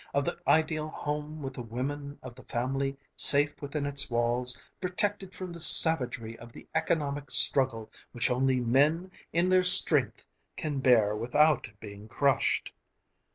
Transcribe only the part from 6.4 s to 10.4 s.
the economic struggle which only men in their strength